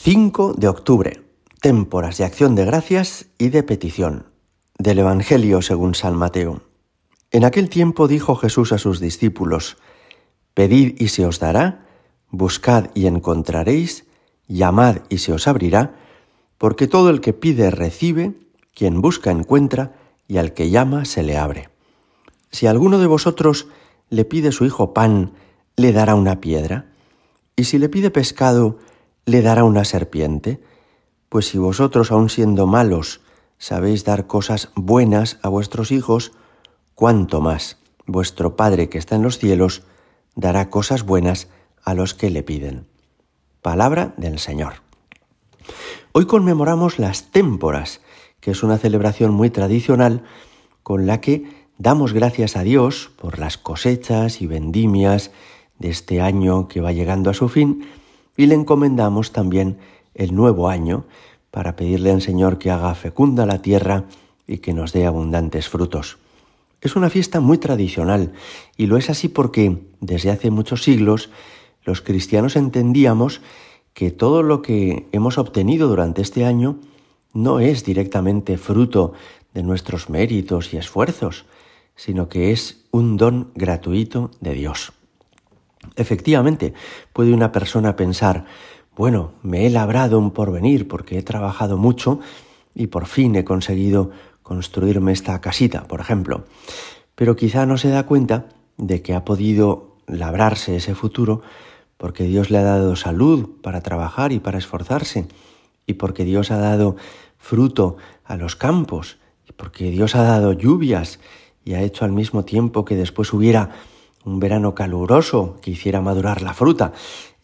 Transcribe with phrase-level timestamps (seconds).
[0.00, 1.24] 5 de octubre,
[1.60, 4.26] témporas de acción de gracias y de petición,
[4.78, 6.62] del Evangelio según San Mateo.
[7.32, 9.76] En aquel tiempo dijo Jesús a sus discípulos,
[10.54, 11.84] Pedid y se os dará,
[12.30, 14.06] buscad y encontraréis,
[14.46, 15.96] llamad y se os abrirá,
[16.58, 18.34] porque todo el que pide recibe,
[18.74, 19.96] quien busca encuentra,
[20.28, 21.70] y al que llama se le abre.
[22.52, 23.66] Si alguno de vosotros
[24.10, 25.32] le pide su hijo pan,
[25.76, 26.86] le dará una piedra,
[27.56, 28.78] y si le pide pescado,
[29.28, 30.60] le dará una serpiente?
[31.28, 33.20] Pues si vosotros, aun siendo malos,
[33.58, 36.32] sabéis dar cosas buenas a vuestros hijos,
[36.94, 37.76] cuánto más
[38.06, 39.82] vuestro Padre que está en los cielos
[40.34, 41.48] dará cosas buenas
[41.84, 42.86] a los que le piden.
[43.60, 44.74] Palabra del Señor.
[46.12, 48.00] Hoy conmemoramos las témporas,
[48.40, 50.24] que es una celebración muy tradicional
[50.82, 55.30] con la que damos gracias a Dios por las cosechas y vendimias
[55.78, 57.86] de este año que va llegando a su fin
[58.38, 59.78] y le encomendamos también
[60.14, 61.04] el nuevo año
[61.50, 64.04] para pedirle al Señor que haga fecunda la tierra
[64.46, 66.18] y que nos dé abundantes frutos.
[66.80, 68.32] Es una fiesta muy tradicional
[68.76, 71.30] y lo es así porque desde hace muchos siglos
[71.84, 73.40] los cristianos entendíamos
[73.92, 76.78] que todo lo que hemos obtenido durante este año
[77.32, 79.14] no es directamente fruto
[79.52, 81.44] de nuestros méritos y esfuerzos,
[81.96, 84.92] sino que es un don gratuito de Dios.
[85.96, 86.74] Efectivamente,
[87.12, 88.44] puede una persona pensar,
[88.96, 92.20] bueno, me he labrado un porvenir porque he trabajado mucho
[92.74, 94.10] y por fin he conseguido
[94.42, 96.44] construirme esta casita, por ejemplo.
[97.14, 101.42] Pero quizá no se da cuenta de que ha podido labrarse ese futuro
[101.96, 105.26] porque Dios le ha dado salud para trabajar y para esforzarse,
[105.86, 106.96] y porque Dios ha dado
[107.36, 111.18] fruto a los campos, y porque Dios ha dado lluvias
[111.64, 113.70] y ha hecho al mismo tiempo que después hubiera
[114.28, 116.92] un verano caluroso que hiciera madurar la fruta.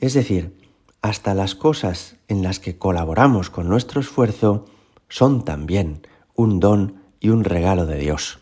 [0.00, 0.56] Es decir,
[1.00, 4.66] hasta las cosas en las que colaboramos con nuestro esfuerzo
[5.08, 8.40] son también un don y un regalo de Dios.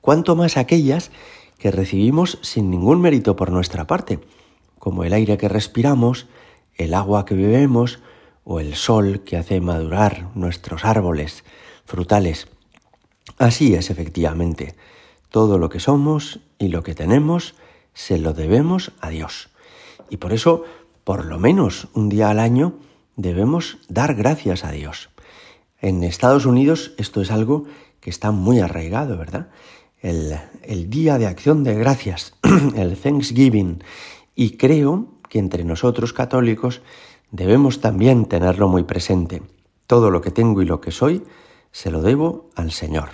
[0.00, 1.10] Cuanto más aquellas
[1.58, 4.20] que recibimos sin ningún mérito por nuestra parte,
[4.78, 6.26] como el aire que respiramos,
[6.76, 7.98] el agua que bebemos
[8.44, 11.44] o el sol que hace madurar nuestros árboles
[11.84, 12.48] frutales.
[13.36, 14.74] Así es efectivamente.
[15.30, 17.54] Todo lo que somos y lo que tenemos
[17.94, 19.50] se lo debemos a Dios.
[20.10, 20.64] Y por eso,
[21.04, 22.74] por lo menos un día al año,
[23.16, 25.10] debemos dar gracias a Dios.
[25.80, 27.64] En Estados Unidos esto es algo
[28.00, 29.48] que está muy arraigado, ¿verdad?
[30.00, 30.38] El,
[30.88, 32.34] Día de Acción de Gracias,
[32.76, 33.82] el Thanksgiving.
[34.34, 36.80] Y creo que entre nosotros católicos
[37.30, 39.42] debemos también tenerlo muy presente.
[39.86, 41.22] Todo lo que tengo y lo que soy
[41.72, 43.10] se lo debo al Señor.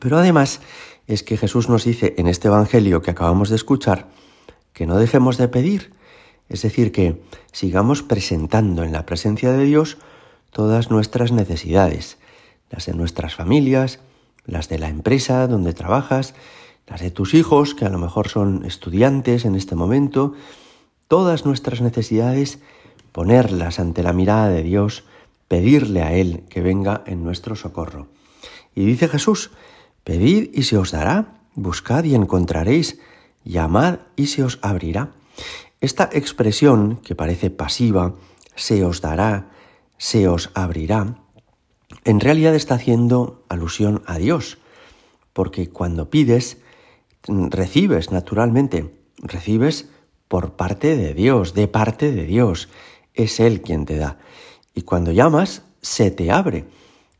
[0.00, 0.60] Pero además
[1.06, 4.08] es que Jesús nos dice en este Evangelio que acabamos de escuchar
[4.72, 5.92] que no dejemos de pedir,
[6.48, 7.22] es decir, que
[7.52, 9.98] sigamos presentando en la presencia de Dios
[10.50, 12.18] todas nuestras necesidades,
[12.70, 14.00] las de nuestras familias,
[14.44, 16.34] las de la empresa donde trabajas,
[16.86, 20.34] las de tus hijos, que a lo mejor son estudiantes en este momento,
[21.08, 22.60] todas nuestras necesidades,
[23.12, 25.04] ponerlas ante la mirada de Dios,
[25.48, 28.08] pedirle a Él que venga en nuestro socorro.
[28.74, 29.50] Y dice Jesús
[30.06, 33.00] Pedid y se os dará, buscad y encontraréis,
[33.42, 35.10] llamad y se os abrirá.
[35.80, 38.14] Esta expresión, que parece pasiva,
[38.54, 39.50] se os dará,
[39.98, 41.18] se os abrirá,
[42.04, 44.58] en realidad está haciendo alusión a Dios,
[45.32, 46.58] porque cuando pides,
[47.26, 49.88] recibes naturalmente, recibes
[50.28, 52.68] por parte de Dios, de parte de Dios,
[53.12, 54.18] es Él quien te da.
[54.72, 56.64] Y cuando llamas, se te abre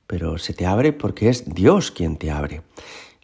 [0.06, 2.62] pero se te abre porque es Dios quien te abre.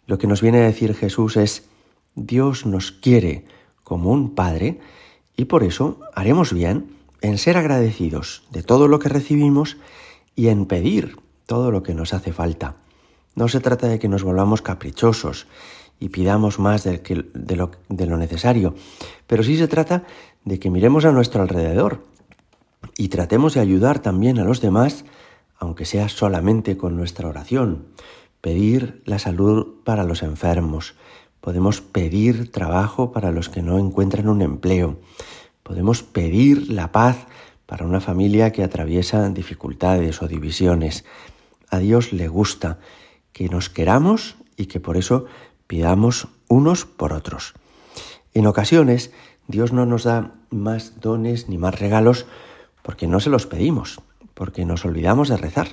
[0.05, 1.67] Lo que nos viene a decir Jesús es,
[2.15, 3.45] Dios nos quiere
[3.83, 4.79] como un Padre
[5.35, 9.77] y por eso haremos bien en ser agradecidos de todo lo que recibimos
[10.35, 12.75] y en pedir todo lo que nos hace falta.
[13.35, 15.47] No se trata de que nos volvamos caprichosos
[15.99, 17.01] y pidamos más de,
[17.55, 18.75] lo, de lo necesario,
[19.25, 20.03] pero sí se trata
[20.43, 22.03] de que miremos a nuestro alrededor
[22.97, 25.05] y tratemos de ayudar también a los demás
[25.57, 27.87] aunque sea solamente con nuestra oración,
[28.41, 30.95] pedir la salud para los enfermos,
[31.39, 34.99] podemos pedir trabajo para los que no encuentran un empleo,
[35.63, 37.27] podemos pedir la paz
[37.65, 41.05] para una familia que atraviesa dificultades o divisiones.
[41.69, 42.79] A Dios le gusta
[43.31, 45.25] que nos queramos y que por eso
[45.67, 47.53] pidamos unos por otros.
[48.33, 49.11] En ocasiones
[49.47, 52.25] Dios no nos da más dones ni más regalos
[52.81, 53.99] porque no se los pedimos
[54.43, 55.69] porque nos olvidamos de rezar,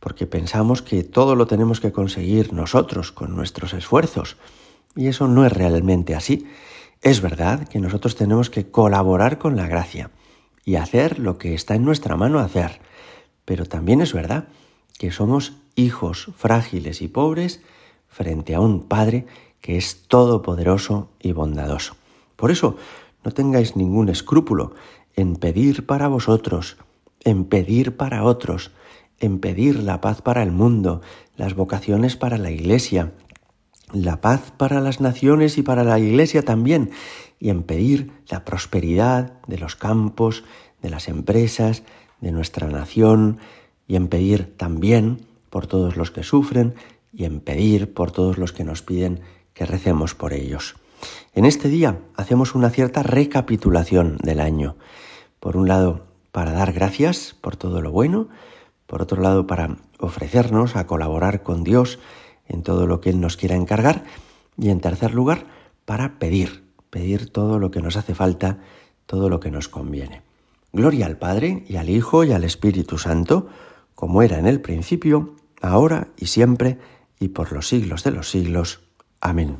[0.00, 4.38] porque pensamos que todo lo tenemos que conseguir nosotros con nuestros esfuerzos.
[4.96, 6.46] Y eso no es realmente así.
[7.02, 10.10] Es verdad que nosotros tenemos que colaborar con la gracia.
[10.64, 12.80] y hacer lo que está en nuestra mano hacer.
[13.44, 14.48] Pero también es verdad
[14.98, 17.60] que somos hijos frágiles y pobres
[18.06, 19.26] frente a un Padre
[19.60, 21.96] que es todopoderoso y bondadoso.
[22.36, 22.78] Por eso,
[23.22, 24.72] no tengáis ningún escrúpulo
[25.14, 26.78] en pedir para vosotros,
[27.24, 28.70] en pedir para otros,
[29.20, 31.00] en pedir la paz para el mundo,
[31.36, 33.12] las vocaciones para la Iglesia,
[33.92, 36.90] la paz para las naciones y para la Iglesia también,
[37.38, 40.44] y en pedir la prosperidad de los campos,
[40.82, 41.82] de las empresas,
[42.20, 43.38] de nuestra nación,
[43.86, 46.74] y en pedir también por todos los que sufren,
[47.12, 49.20] y en pedir por todos los que nos piden
[49.54, 50.76] que recemos por ellos.
[51.34, 54.76] En este día hacemos una cierta recapitulación del año.
[55.40, 56.07] Por un lado,
[56.38, 58.28] para dar gracias por todo lo bueno,
[58.86, 61.98] por otro lado, para ofrecernos a colaborar con Dios
[62.46, 64.04] en todo lo que Él nos quiera encargar,
[64.56, 65.46] y en tercer lugar,
[65.84, 68.60] para pedir, pedir todo lo que nos hace falta,
[69.06, 70.22] todo lo que nos conviene.
[70.72, 73.48] Gloria al Padre y al Hijo y al Espíritu Santo,
[73.96, 76.78] como era en el principio, ahora y siempre,
[77.18, 78.78] y por los siglos de los siglos.
[79.20, 79.56] Amén.